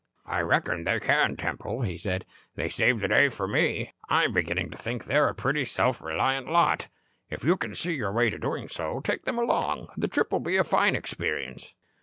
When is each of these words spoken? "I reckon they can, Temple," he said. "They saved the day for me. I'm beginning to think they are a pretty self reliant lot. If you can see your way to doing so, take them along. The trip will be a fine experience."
"I 0.25 0.39
reckon 0.41 0.83
they 0.83 0.99
can, 0.99 1.37
Temple," 1.37 1.83
he 1.83 1.95
said. 1.95 2.25
"They 2.55 2.69
saved 2.69 3.01
the 3.01 3.07
day 3.07 3.29
for 3.29 3.47
me. 3.47 3.93
I'm 4.09 4.33
beginning 4.33 4.71
to 4.71 4.77
think 4.79 5.05
they 5.05 5.15
are 5.15 5.29
a 5.29 5.35
pretty 5.35 5.63
self 5.63 6.01
reliant 6.01 6.51
lot. 6.51 6.87
If 7.29 7.43
you 7.43 7.55
can 7.55 7.75
see 7.75 7.93
your 7.93 8.11
way 8.11 8.31
to 8.31 8.39
doing 8.39 8.67
so, 8.67 9.01
take 9.01 9.25
them 9.25 9.37
along. 9.37 9.89
The 9.95 10.07
trip 10.07 10.31
will 10.31 10.39
be 10.39 10.57
a 10.57 10.63
fine 10.63 10.95
experience." 10.95 11.75